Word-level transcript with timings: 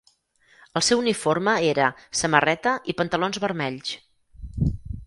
El 0.79 0.83
seu 0.87 1.01
uniforme 1.03 1.53
era 1.75 1.91
samarreta 2.21 2.75
i 2.93 2.97
pantalons 3.03 3.43
vermells. 3.47 3.95